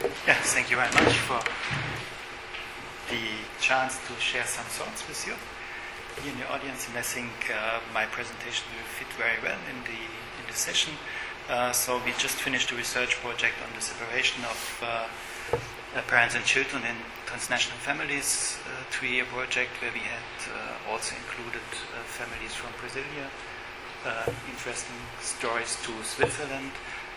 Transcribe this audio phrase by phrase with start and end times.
[0.00, 1.42] Yeah, thank you very much for
[3.10, 3.18] the
[3.58, 5.34] chance to share some thoughts with you
[6.22, 9.82] here in the audience, and I think uh, my presentation will fit very well in
[9.90, 9.98] the
[10.38, 10.94] in the session.
[11.50, 14.86] Uh, so we just finished a research project on the separation of uh,
[15.98, 16.94] uh parents and children in
[17.26, 23.26] transnational families, a three-year project where we had uh, also included uh, families from Brasilia,
[24.46, 26.70] interesting stories to Switzerland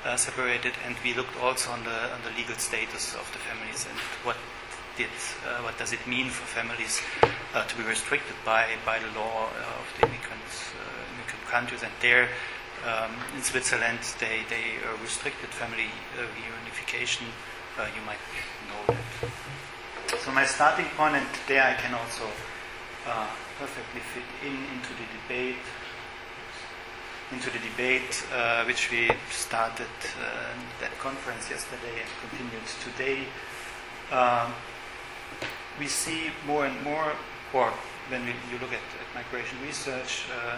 [0.06, 3.86] uh, separated, and we looked also on the on the legal status of the families
[3.90, 4.38] and what
[4.98, 5.14] did
[5.46, 7.02] uh, what does it mean for families
[7.54, 11.84] uh, to be restricted by by the law uh, of the immigrants uh, immigrant countries,
[11.84, 12.30] and there.
[12.82, 15.86] Um, in Switzerland, they, they restricted family
[16.18, 17.30] reunification.
[17.78, 18.18] you might
[18.66, 20.18] know that.
[20.18, 22.26] So my starting point, and there I can also
[23.60, 25.62] perfectly fit in into the debate
[27.32, 29.88] into the debate uh, which we started
[30.20, 33.24] uh, that conference yesterday and continued today.
[34.12, 34.54] Um,
[35.80, 37.14] we see more and more,
[37.54, 37.72] or
[38.10, 40.58] when we, you look at, at migration research, uh,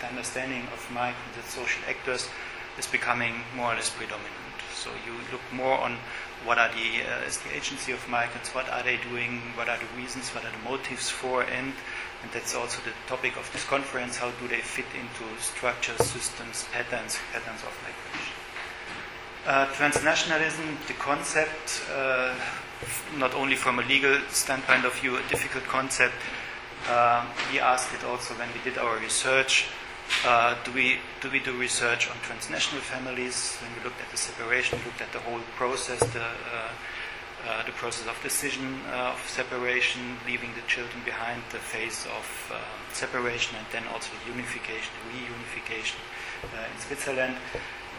[0.00, 2.28] the understanding of migrants as social actors
[2.78, 4.55] is becoming more or less predominant.
[4.76, 5.96] So you look more on
[6.44, 9.78] what are the uh, is the agency of migrants, what are they doing, what are
[9.78, 11.72] the reasons, what are the motives for, and
[12.22, 14.18] and that's also the topic of this conference.
[14.18, 18.36] How do they fit into structures, systems, patterns, patterns of migration?
[19.46, 22.34] Uh, transnationalism, the concept, uh,
[23.16, 26.14] not only from a legal standpoint of view, a difficult concept.
[26.88, 29.66] Uh, we asked it also when we did our research.
[30.24, 33.56] Uh, do we do we do research on transnational families?
[33.60, 36.70] When we looked at the separation, looked at the whole process, the uh,
[37.46, 42.52] uh, the process of decision uh, of separation, leaving the children behind, the phase of
[42.52, 42.58] uh,
[42.92, 45.98] separation, and then also unification, reunification
[46.42, 47.36] in Switzerland.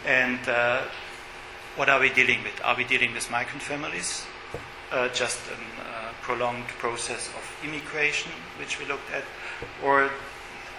[0.04, 0.38] And
[1.76, 2.60] what are we dealing with?
[2.64, 4.26] Are we dealing with migrant families?
[5.12, 9.24] just a prolonged process of immigration, which we looked at,
[9.82, 10.10] or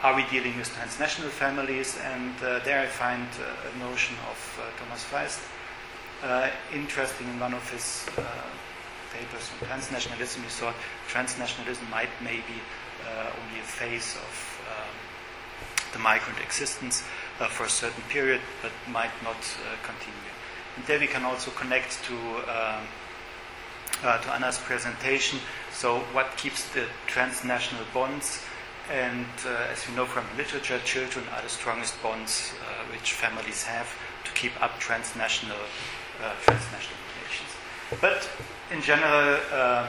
[0.01, 1.97] are we dealing with transnational families?
[2.03, 2.33] And
[2.63, 3.27] there I find
[3.73, 5.39] a notion of Thomas Faist
[6.23, 8.23] uh, interesting in one of his uh,
[9.13, 10.43] papers on transnationalism.
[10.43, 10.75] He thought
[11.07, 12.59] transnationalism might maybe
[13.05, 14.95] uh, only a phase of um,
[15.93, 17.03] the migrant existence
[17.39, 20.31] uh, for a certain period, but might not uh, continue.
[20.75, 22.83] And there we can also connect to um,
[24.03, 25.39] uh, to Anna's presentation.
[25.71, 28.41] So, what keeps the transnational bonds?
[28.91, 29.27] And
[29.71, 32.53] as we know from literature, children are the strongest bonds
[32.91, 33.87] which families have
[34.23, 35.57] to keep up transnational
[36.19, 37.51] uh, transnational relations.
[38.01, 38.29] But
[38.75, 39.87] in general, uh,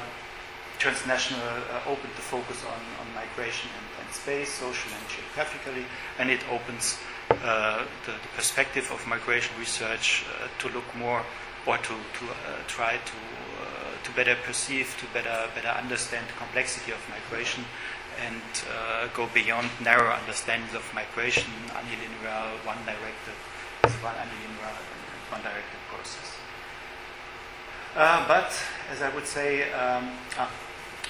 [0.78, 5.84] transnational uh, opened the focus on, on migration and, and, space, social and geographically,
[6.21, 6.99] and it opens
[7.31, 11.25] uh, the, the, perspective of migration research uh, to look more
[11.66, 13.19] or to, to uh, try to,
[14.05, 17.65] to better perceive, to better, better understand the complexity of migration
[18.19, 18.43] and
[19.15, 23.37] go beyond narrow understandings of migration, unilinear, one-directed,
[24.03, 24.75] one unilinear
[25.31, 26.37] one directed process.
[27.97, 28.53] Uh, but,
[28.93, 30.47] as I would say, um, uh,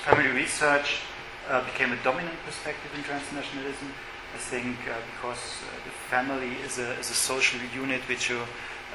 [0.05, 1.01] family research
[1.49, 3.89] uh, became a dominant perspective in transnationalism.
[4.33, 8.41] I think uh, because uh, the family is a, is a social unit which you,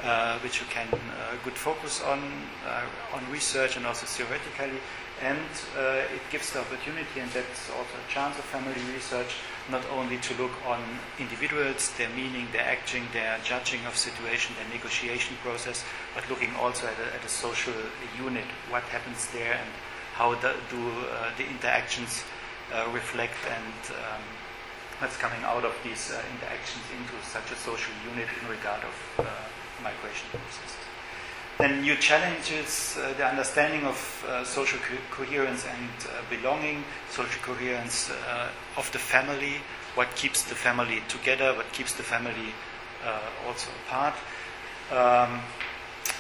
[0.04, 0.88] uh, which you can
[1.44, 2.22] good focus on,
[3.14, 4.80] on research and also theoretically,
[5.22, 5.40] and
[6.12, 9.36] it gives the opportunity, and that's also a chance of family research,
[9.72, 10.82] not only to look on
[11.20, 15.84] individuals, their meaning, their acting, their judging of situation, their negotiation process,
[16.14, 17.74] but looking also at a, at a social
[18.18, 19.70] unit, what happens there and
[20.14, 20.80] how the, do
[21.12, 22.24] uh, the interactions
[22.74, 24.22] uh, reflect and um,
[25.00, 28.96] what's coming out of these uh, interactions into such a social unit in regard of
[29.20, 30.85] uh, migration processes.
[31.58, 37.42] Then new challenges uh, the understanding of uh, social co- coherence and uh, belonging, social
[37.42, 39.62] coherence uh, of the family,
[39.96, 42.52] what keeps the family together, what keeps the family
[43.06, 44.16] uh, also apart.
[44.92, 45.40] Um,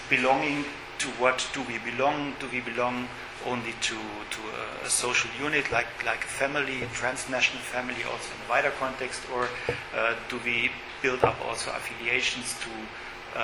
[0.09, 0.63] belonging
[0.99, 2.33] to what do we belong?
[2.39, 3.09] Do we belong
[3.45, 4.41] only to, to
[4.81, 8.71] a, a, social unit like, like a family, a transnational family, also in a wider
[8.79, 9.49] context, or
[9.93, 10.71] uh, do we
[11.01, 13.39] build up also affiliations to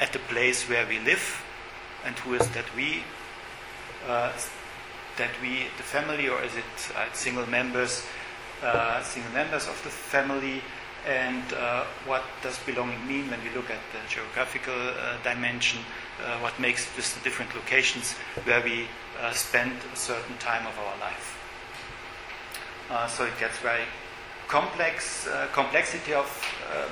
[0.00, 1.44] at the place where we live,
[2.04, 3.02] and who is that we?
[4.08, 4.32] Uh,
[5.18, 8.06] that we, the family, or is it uh, single members,
[8.62, 10.62] uh, single members of the family?
[11.06, 15.80] And uh, what does belonging mean when we look at the geographical uh, dimension?
[16.24, 18.12] Uh, what makes this the different locations
[18.44, 18.86] where we
[19.32, 21.36] spend a certain time of our life?
[23.08, 23.84] so it gets very
[24.48, 26.26] complex, complexity of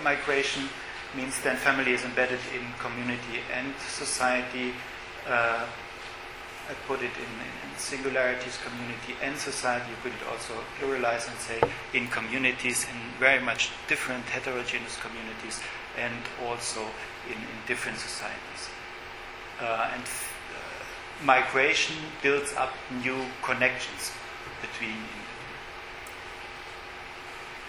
[0.05, 0.69] migration
[1.17, 4.73] means then family is embedded in community and society.
[5.29, 5.67] uh,
[6.69, 9.87] I put it in, in, singularities, community, and society.
[9.89, 11.61] You could also pluralize and say
[11.95, 15.61] in communities, in very much different heterogeneous communities,
[15.97, 16.13] and
[16.45, 16.83] also
[17.27, 18.69] in, in different societies.
[19.61, 24.13] Uh, and uh, migration builds up new connections
[24.61, 24.99] between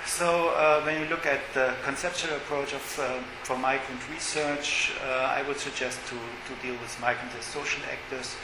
[0.10, 5.38] so uh, when you look at the conceptual approach of, uh, for migrant research, uh,
[5.38, 8.36] I would suggest to, to deal with migrants as social actors.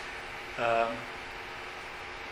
[0.59, 0.95] Um,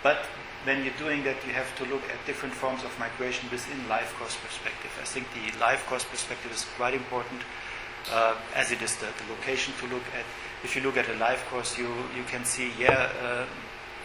[0.04, 0.20] but
[0.66, 4.14] when you're doing that, you have to look at different forms of migration within life
[4.20, 4.92] course perspective.
[5.02, 7.42] I think the life course perspective is quite important,
[8.12, 10.26] uh, as it is the, the, location to look at.
[10.64, 13.46] If you look at a life course, you, you can see, yeah, uh,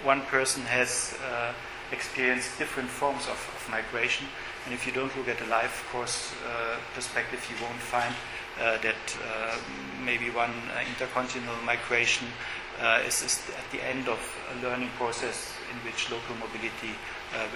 [0.02, 1.52] one person has uh,
[1.92, 4.26] experienced different forms of, of migration
[4.68, 8.12] and if you don't look at the life course uh, perspective, you won't find
[8.60, 9.56] uh, that uh,
[10.04, 10.52] maybe one
[10.92, 12.28] intercontinental migration
[13.08, 14.20] is, is, at the end of
[14.52, 16.92] a learning process in which local mobility,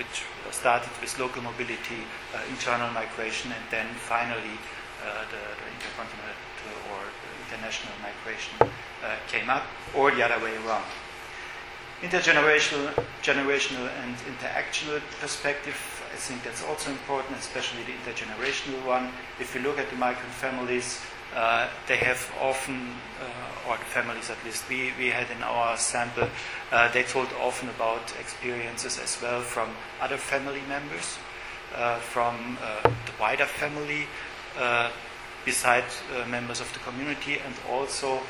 [0.00, 0.25] which
[0.56, 2.00] started with local mobility,
[2.49, 4.56] internal migration, and then finally
[5.05, 6.32] the, the intercontinental
[6.97, 7.05] or
[7.44, 8.56] international migration
[9.29, 10.88] came up, or the other way around.
[12.00, 12.88] Intergenerational
[13.20, 19.09] generational and interactional perspective I think that's also important, especially the intergenerational one.
[19.41, 21.00] If you look at the migrant families,
[21.35, 25.79] uh, they have often, uh, or the families at least we, we had in our
[25.79, 26.29] sample,
[26.70, 29.70] uh, they told often about experiences as well from
[30.00, 31.17] other family members,
[31.75, 34.06] uh, from uh, the wider family,
[34.58, 34.91] uh,
[35.47, 38.20] besides members of the community, and also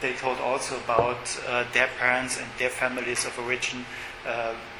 [0.00, 1.24] they told also about
[1.72, 3.84] their parents and their families of origin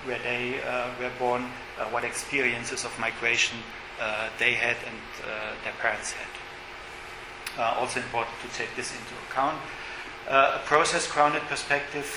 [0.04, 1.44] where they uh, were born,
[1.78, 3.58] uh, what experiences of migration
[4.00, 6.28] uh, they had and uh, their parents had.
[7.58, 9.60] Uh, also important to take this into account.
[10.28, 12.08] a process-grounded perspective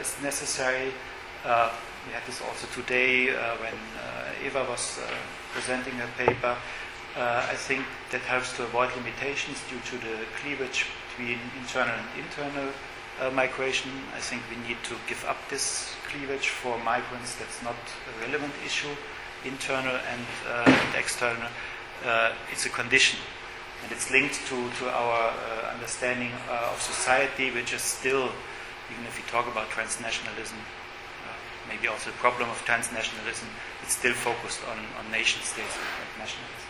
[0.00, 0.92] is necessary.
[2.06, 3.32] we had this also today
[3.62, 3.76] when
[4.44, 5.00] Eva was
[5.52, 6.56] presenting her paper.
[7.16, 12.06] Uh, I think that helps to avoid limitations due to the cleavage between internal and
[12.24, 12.70] internal
[13.20, 13.90] uh, migration.
[14.16, 17.36] I think we need to give up this cleavage for migrants.
[17.36, 18.94] That's not a relevant issue,
[19.44, 21.48] internal and, uh, and external.
[22.04, 23.18] Uh, it's a condition.
[23.82, 28.28] And it's linked to, to our uh, understanding uh, of society, which is still,
[28.92, 31.36] even if we talk about transnationalism, uh,
[31.68, 33.48] maybe also the problem of transnationalism,
[33.82, 36.68] it's still focused on, on nation states and nationalism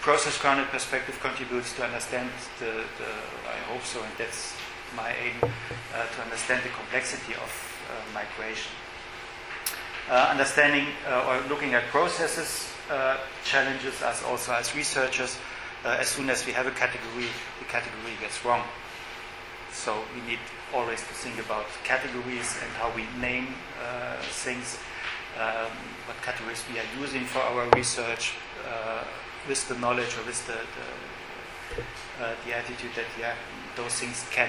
[0.00, 3.10] process grounded perspective contributes to understand the, the,
[3.48, 4.54] I hope so, and that's
[4.94, 7.50] my aim, uh, to understand the complexity of
[7.90, 8.72] uh, migration.
[10.08, 15.36] Uh, understanding uh, or looking at processes uh, challenges us also as researchers.
[15.84, 17.26] Uh, as soon as we have a category,
[17.58, 18.62] the category gets wrong.
[19.72, 20.38] So we need
[20.72, 23.48] always to think about categories and how we name
[24.30, 24.78] things,
[25.38, 25.70] um,
[26.06, 28.34] what categories we are using for our research
[29.48, 33.34] with the knowledge or with the the, uh, the attitude that yeah
[33.76, 34.48] those things can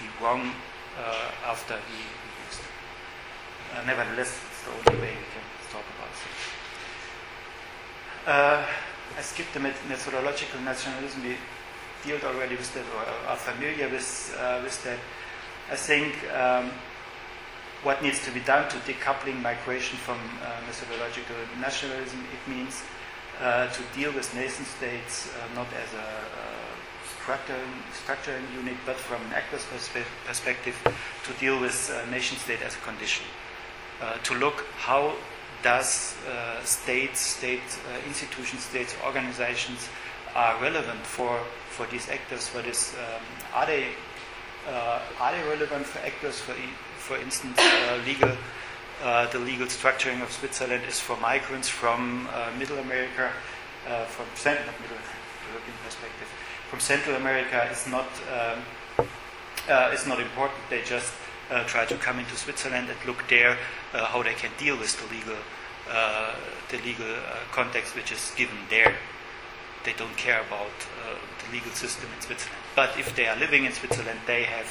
[0.00, 0.52] be wrong
[0.98, 2.72] uh, after we, we use them.
[3.74, 6.42] Uh, nevertheless, it's the only way we can talk about things.
[8.26, 8.64] Uh,
[9.16, 11.22] I skipped the methodological nationalism.
[11.24, 11.36] We
[12.06, 14.98] dealt already with that or are familiar with uh, with that.
[15.70, 16.14] I think.
[16.32, 16.70] Um,
[17.82, 22.18] what needs to be done to decoupling migration from uh, methodological nationalism?
[22.34, 22.82] It means
[23.40, 26.28] uh, to deal with nation states uh, not as a,
[27.92, 30.74] structural, unit, but from an actor's perspe- perspective,
[31.24, 33.26] to deal with uh, nation state as a condition.
[34.00, 35.12] Uh, to look how
[35.62, 37.60] does uh, states, state
[38.06, 39.88] institutions, states, organizations
[40.34, 43.22] are relevant for, for these actors, for this, um,
[43.54, 43.88] are they
[45.20, 46.52] are they relevant for actors, for,
[46.96, 47.58] for instance,
[48.06, 48.36] legal
[49.02, 53.30] uh, the legal structuring of Switzerland is for migrants from uh, Middle America,
[53.88, 54.96] uh, from Central, Middle
[55.52, 56.28] European perspective,
[56.68, 59.06] from Central America is not um,
[59.68, 60.58] uh, is not important.
[60.68, 61.12] They just
[61.50, 63.56] uh, try to come into Switzerland and look there
[63.92, 65.36] how they can deal with the legal
[66.68, 67.14] the legal
[67.52, 68.94] context which is given there.
[69.84, 70.74] They don't care about
[71.38, 72.58] the legal system in Switzerland.
[72.74, 74.70] But if they are living in Switzerland, they have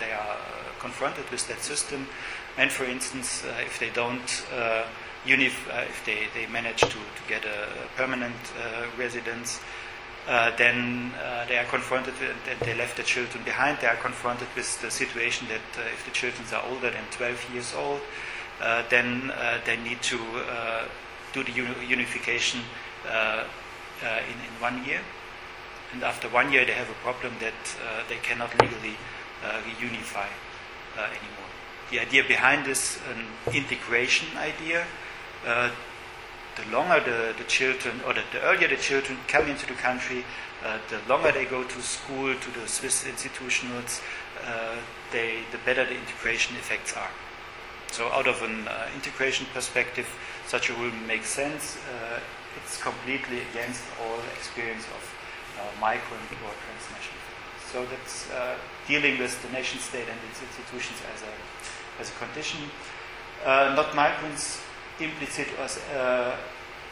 [0.00, 0.36] they are
[0.78, 2.06] confronted with that system
[2.56, 4.84] and for instance, uh, if they don't, uh,
[5.26, 8.36] unif- uh, if they, they manage to, to get a permanent
[8.98, 9.60] residence,
[10.56, 11.12] then
[11.48, 15.48] they are confronted and they left their children behind, they are confronted with the situation
[15.48, 18.00] that if the children are older than 12 years old,
[18.90, 19.32] then
[19.64, 20.18] they need to
[21.32, 21.52] do the
[21.86, 22.60] unification
[23.04, 25.00] in, in one year.
[25.94, 28.96] and after one year they have a problem that uh, they cannot legally
[29.44, 30.26] uh, reunify
[30.98, 31.50] uh, anymore.
[31.90, 34.86] The idea behind this an integration idea.
[35.46, 35.70] Uh,
[36.56, 40.24] the longer the, the children, or the, the, earlier the children come into the country,
[40.64, 44.00] uh, the longer they go to school, to the Swiss institutionals,
[44.46, 44.76] uh,
[45.12, 47.10] they, the better the integration effects are.
[47.90, 50.08] So, out of an uh, integration perspective,
[50.46, 51.78] such a rule makes sense.
[51.90, 52.20] Uh,
[52.56, 55.14] it's completely against all experience of
[55.58, 57.22] uh, migrant or transnational.
[57.70, 58.30] So, that's
[58.86, 61.32] dealing with the nation state and its institutions as a,
[62.00, 62.60] as a condition.
[63.44, 64.60] not migrants
[65.00, 65.80] implicit as,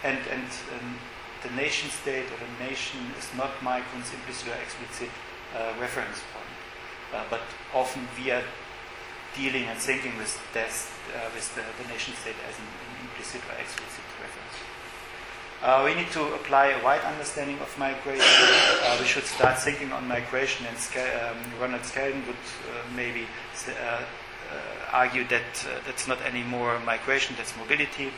[0.05, 0.99] and, and um,
[1.43, 5.11] the nation state or the nation is not migrants implicit or explicit
[5.55, 6.53] uh, reference point.
[7.15, 7.43] Uh, but
[7.75, 8.43] often we are
[9.37, 13.41] dealing and thinking with, this, uh, with the, the, nation state as an, an implicit
[13.49, 14.57] or explicit reference.
[15.63, 18.27] Uh, we need to apply a wide understanding of migration.
[18.83, 23.27] Uh, we should start thinking on migration, and um, Ronald Skeldon would uh, maybe
[24.93, 28.13] argue that that's not anymore migration, that's mobility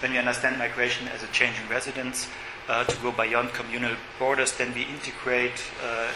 [0.00, 2.28] when we understand migration as a change in residence,
[2.68, 6.08] uh, to go beyond communal borders, then we integrate uh,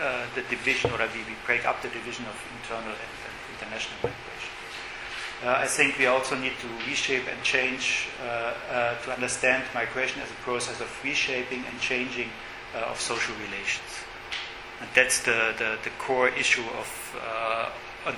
[0.00, 3.96] uh, the division, or we, we, break up the division of internal and, and international
[4.02, 4.52] migration.
[5.44, 10.20] Uh, I think we also need to reshape and change uh, uh, to understand migration
[10.20, 12.28] as a process of reshaping and changing
[12.74, 14.04] of social relations.
[14.80, 17.16] And that's the, the, the core issue of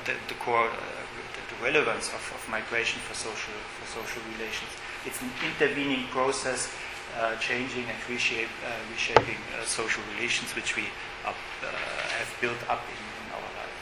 [0.05, 4.71] the, the, core the, relevance of, of migration for social for social relations
[5.05, 6.71] it's an intervening process
[7.19, 10.85] uh, changing and reshape, uh, reshaping uh, social relations which we
[11.27, 13.77] up, uh, have built up in, in our life.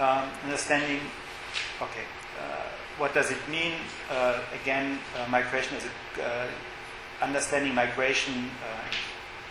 [0.00, 1.00] Um, understanding,
[1.82, 2.06] okay,
[2.40, 2.62] uh,
[2.98, 3.74] what does it mean?
[4.10, 4.98] Uh, again,
[5.28, 6.48] migration is a,
[7.24, 8.50] understanding migration.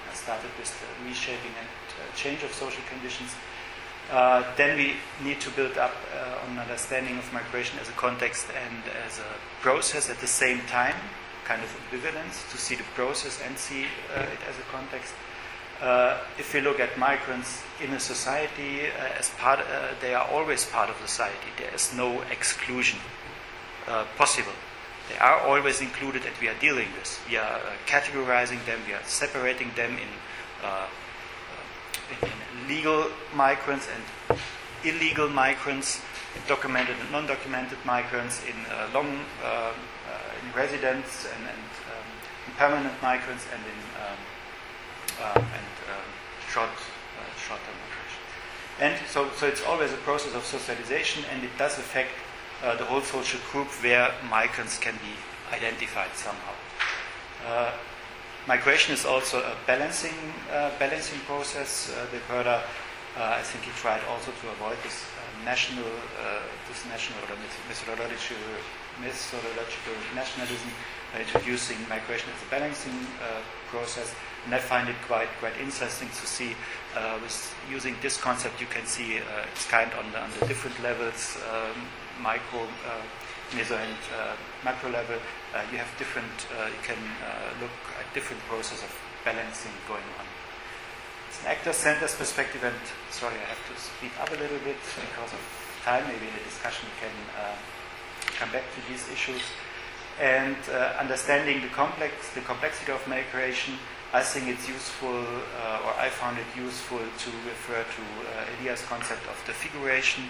[0.10, 1.68] I started with the reshaping and
[2.16, 3.36] change of social conditions.
[4.12, 8.48] Uh, then we need to build up uh, an understanding of migration as a context
[8.66, 10.96] and as a process at the same time,
[11.46, 13.86] kind of ambivalence, to see the process and see
[14.16, 15.14] uh, it as a context.
[15.80, 19.60] Uh, if we look at migrants in a society, uh, as part,
[20.02, 21.50] they are always part of society.
[21.58, 23.00] There is no exclusion
[24.18, 24.54] possible.
[25.10, 27.20] They are always included, and we are dealing with.
[27.30, 30.10] We are categorizing them, we are separating them in
[32.70, 34.40] legal migrants and
[34.86, 36.02] illegal migrants,
[36.48, 39.10] documented and non-documented migrants, in uh, long
[39.44, 39.74] uh, uh,
[40.40, 42.08] in residents and, and um,
[42.56, 44.20] permanent migrants, and in um,
[45.26, 46.10] um and um,
[46.54, 46.70] short
[47.46, 48.22] short-term migration.
[48.80, 52.12] And so, so it's always a process of socialization, and it does affect
[52.64, 55.14] uh, the whole social group where migrants can be
[55.56, 56.54] identified somehow.
[58.40, 60.14] Uh, Migration is also a balancing
[60.52, 61.92] uh, balancing process.
[61.92, 62.62] Uh, the Herder,
[63.18, 67.36] uh, I think he tried also to avoid this uh, national uh, this national or
[67.68, 68.38] methodological
[69.02, 70.72] methodological nationalism,
[71.20, 73.08] introducing migration as a balancing
[73.72, 74.14] process.
[74.46, 76.56] And I find it quite quite interesting to see
[77.22, 78.60] with using this concept.
[78.60, 79.22] You can see
[79.54, 81.88] it's kind on the, on the different levels, um,
[82.22, 82.68] micro
[83.56, 85.18] meso and uh, macro level,
[85.54, 87.00] uh, you have different, uh, you can
[87.62, 88.92] look at different process of
[89.26, 90.26] balancing going on.
[91.30, 95.34] It's an actor-centered perspective, and sorry, I have to speed up a little bit because
[95.34, 95.42] of
[95.86, 96.06] time.
[96.08, 97.16] Maybe in the discussion we can
[98.38, 99.42] come back to these issues.
[100.20, 100.58] And
[101.00, 103.76] understanding the complex, the complexity of migration,
[104.12, 108.84] I think it's useful, uh, or I found it useful to refer to uh, Elias'
[108.86, 110.24] concept of the figuration.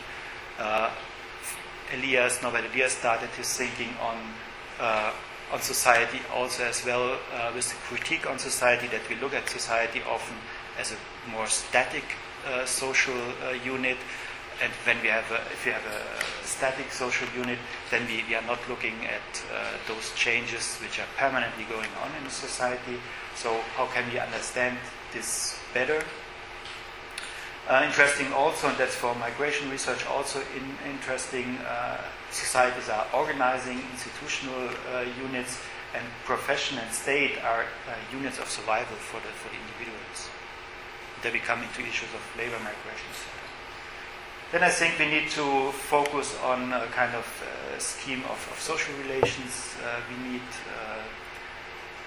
[1.93, 4.17] Elias, Norbert started his thinking on
[4.79, 5.11] uh,
[5.51, 9.49] on society also as well uh, with the critique on society that we look at
[9.49, 10.35] society often
[10.79, 12.03] as a more static
[12.47, 13.97] uh, social uh, unit.
[14.61, 17.57] And when we have a, if we have a static social unit
[17.89, 22.11] then we, we are not looking at uh, those changes which are permanently going on
[22.21, 22.99] in society.
[23.35, 24.77] So how can we understand
[25.13, 26.03] this better
[27.69, 33.79] uh, interesting also, and that's for migration research, also in, interesting, uh, societies are organizing
[33.91, 35.61] institutional uh, units,
[35.93, 40.29] and profession and state are uh, units of survival for the, for the individuals.
[41.21, 43.17] They become into issues of labor migrations.
[44.51, 48.57] Then I think we need to focus on a kind of uh, scheme of, of,
[48.59, 49.75] social relations.
[49.77, 50.49] Uh, we need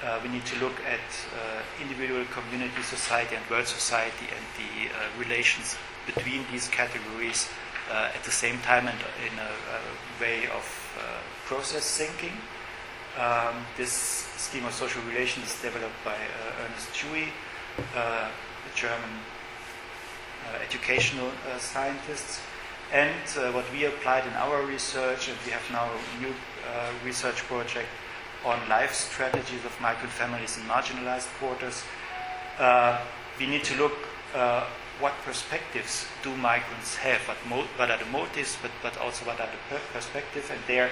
[0.04, 0.98] uh, we need to look at
[1.30, 7.48] uh, individual community society and world society and the uh, relations between these categories
[7.90, 9.80] uh, at the same time and in a, a
[10.20, 10.64] way of
[11.46, 12.36] process thinking.
[13.18, 16.16] Um, this scheme of social relations is developed by
[16.64, 17.28] Ernest Dewey,
[17.94, 18.28] a
[18.74, 19.10] German
[20.64, 22.40] educational scientist.
[22.92, 26.34] And what we applied in our research, and we have now a new
[27.04, 27.88] research project
[28.44, 31.84] on life strategies of migrant families in marginalized quarters,
[33.38, 33.94] we need to look
[35.02, 39.48] what perspectives do migrants have, what, what are the motives, but, but also what are
[39.48, 40.90] the per- perspectives, and there,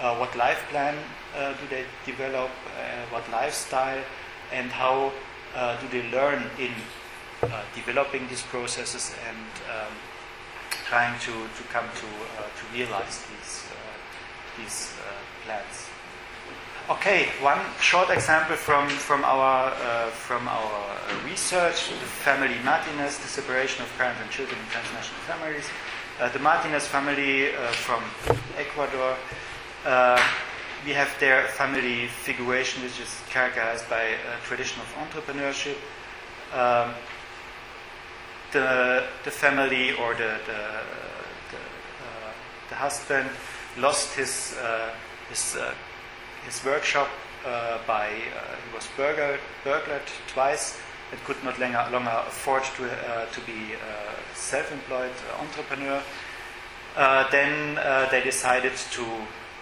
[0.00, 0.96] uh, what life plan
[1.36, 4.02] uh, do they develop, uh, what lifestyle,
[4.52, 5.12] and how
[5.54, 6.72] uh, do they learn in
[7.42, 9.92] uh, developing these processes and um,
[10.86, 12.06] trying to, to come to,
[12.38, 13.64] uh, to realize these,
[14.58, 14.94] these
[15.44, 15.86] plans.
[16.90, 20.82] Okay, one short example from, from, our, uh, from our
[21.24, 25.64] research, the family Martinez, the separation of parents and children in transnational families.
[26.18, 28.02] Uh, the Martinez family uh, from
[28.58, 29.16] Ecuador,
[29.86, 30.20] uh,
[30.84, 35.76] we have their family figuration which is characterized by a tradition of entrepreneurship.
[36.52, 36.94] Um,
[38.50, 40.62] the, the family or the, the,
[41.52, 42.32] the, uh,
[42.70, 43.30] the husband
[43.78, 44.90] lost his, uh,
[45.28, 45.56] his
[46.44, 47.08] his workshop
[47.44, 49.40] uh, by uh, he was burgled,
[50.28, 50.78] twice
[51.10, 56.00] and could not longer, longer afford to, uh, to be a self-employed entrepreneur.
[56.96, 59.04] Uh, then uh, they decided to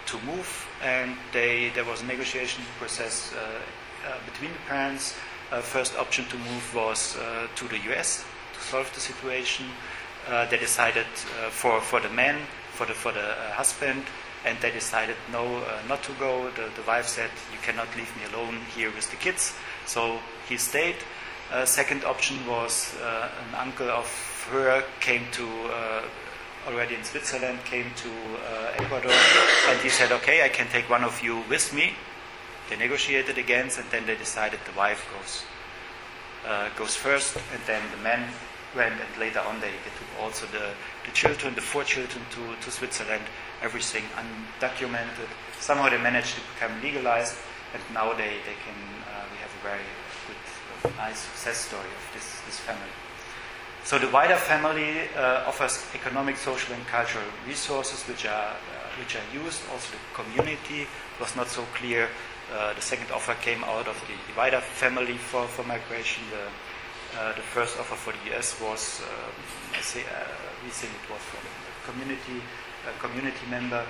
[0.05, 3.33] to move, and they, there was a negotiation process
[4.25, 5.15] between the parents.
[5.61, 7.17] first option to move was
[7.55, 8.25] to the U.S.
[8.53, 9.65] to solve the situation.
[10.49, 11.05] they decided
[11.51, 14.03] for for the man, for the for the husband,
[14.45, 16.49] and they decided no, uh, not to go.
[16.51, 19.53] The, the, wife said, "You cannot leave me alone here with the kids."
[19.85, 20.95] So he stayed.
[21.51, 24.07] Uh, second option was uh, an uncle of
[24.51, 26.01] her came to uh,
[26.67, 29.11] already in Switzerland, came to uh, Ecuador,
[29.69, 31.93] and he said, "Okay, I can take one of you with me."
[32.69, 35.43] They negotiated against, and then they decided the wife goes
[36.47, 38.29] uh, goes first, and then the man
[38.75, 40.71] went, and later on they, they took also the,
[41.05, 43.23] the children, the four children, to, to Switzerland
[43.61, 45.29] everything undocumented.
[45.59, 47.35] Somehow they managed to become legalized,
[47.73, 49.87] and now they, they can, uh, we have a very
[50.27, 52.91] good, uh, nice success story of this, this family.
[53.83, 59.15] So the wider family uh, offers economic, social, and cultural resources which are, uh, which
[59.15, 59.61] are used.
[59.71, 60.87] Also the community
[61.19, 62.07] was not so clear.
[62.53, 66.23] Uh, the second offer came out of the, wider family for, for migration.
[66.29, 66.45] The,
[67.17, 69.01] uh, the first offer for the US was,
[69.73, 70.03] I say,
[70.63, 72.41] we think it was from the community
[72.87, 73.83] a community member.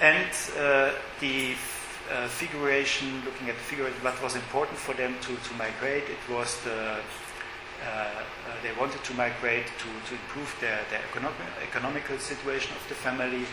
[0.00, 1.54] And uh, the
[2.12, 6.22] uh, figuration, looking at the figure, what was important for them to, to migrate, it
[6.28, 6.98] was the,
[7.84, 8.10] uh,
[8.62, 13.46] they wanted to migrate to, to improve their, their economic, economical situation of the family,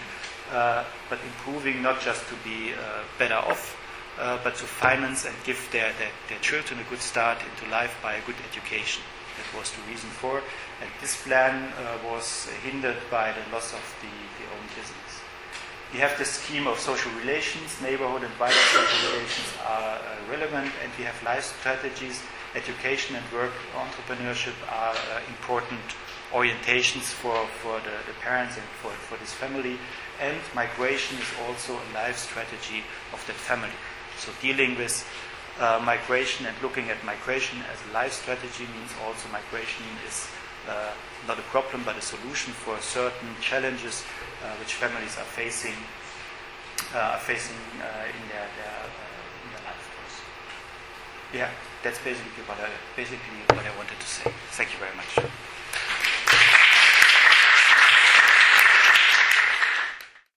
[0.52, 3.78] uh, but improving not just to be uh, better off,
[4.22, 7.98] uh, but to finance and give their, their, their, children a good start into life
[8.02, 9.02] by a good education.
[9.36, 10.38] That was the reason for.
[10.38, 11.74] And this plan
[12.06, 14.14] was hindered by the loss of the
[14.54, 15.12] own business.
[15.94, 20.92] We have the scheme of social relations, neighborhood and social relations are uh, relevant, and
[20.98, 22.22] we have life strategies,
[22.56, 25.82] education and work entrepreneurship are uh, important
[26.32, 29.78] orientations for, for the, the, parents and for, for this family.
[30.22, 33.76] And migration is also a life strategy of that family.
[34.22, 35.02] So dealing with
[35.60, 40.30] uh, migration and looking at migration as a life strategy means also migration is
[40.70, 40.94] uh,
[41.28, 44.06] not a problem but a solution for certain challenges
[44.46, 45.74] uh, which families are facing
[46.94, 48.78] uh, are facing in their, their
[49.42, 50.18] in their life course.
[51.34, 51.50] Yeah,
[51.82, 54.30] that's basically what I basically what I wanted to say.
[54.54, 55.18] Thank you very much.